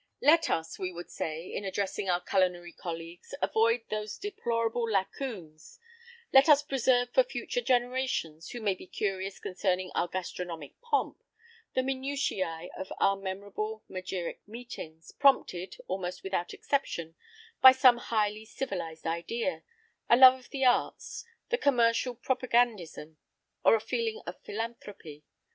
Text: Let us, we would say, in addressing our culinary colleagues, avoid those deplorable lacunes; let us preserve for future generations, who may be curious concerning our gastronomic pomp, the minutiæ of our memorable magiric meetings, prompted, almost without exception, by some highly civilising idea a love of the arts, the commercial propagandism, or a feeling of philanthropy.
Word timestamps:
Let 0.23 0.49
us, 0.49 0.79
we 0.79 0.91
would 0.91 1.11
say, 1.11 1.53
in 1.53 1.63
addressing 1.63 2.09
our 2.09 2.21
culinary 2.21 2.71
colleagues, 2.71 3.35
avoid 3.39 3.81
those 3.91 4.17
deplorable 4.17 4.87
lacunes; 4.89 5.77
let 6.33 6.49
us 6.49 6.63
preserve 6.63 7.11
for 7.13 7.21
future 7.21 7.61
generations, 7.61 8.49
who 8.49 8.61
may 8.61 8.73
be 8.73 8.87
curious 8.87 9.37
concerning 9.37 9.91
our 9.93 10.07
gastronomic 10.07 10.73
pomp, 10.81 11.21
the 11.75 11.81
minutiæ 11.81 12.69
of 12.75 12.91
our 12.99 13.15
memorable 13.15 13.83
magiric 13.87 14.39
meetings, 14.47 15.11
prompted, 15.11 15.77
almost 15.87 16.23
without 16.23 16.51
exception, 16.51 17.13
by 17.61 17.71
some 17.71 17.97
highly 17.97 18.43
civilising 18.43 19.11
idea 19.11 19.61
a 20.09 20.17
love 20.17 20.39
of 20.39 20.49
the 20.49 20.65
arts, 20.65 21.25
the 21.49 21.59
commercial 21.59 22.15
propagandism, 22.15 23.17
or 23.63 23.75
a 23.75 23.79
feeling 23.79 24.19
of 24.25 24.41
philanthropy. 24.41 25.23